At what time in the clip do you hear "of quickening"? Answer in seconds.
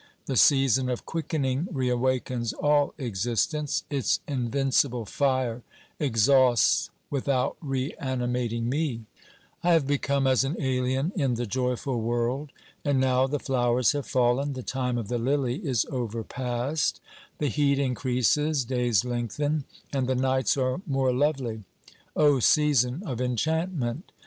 0.89-1.67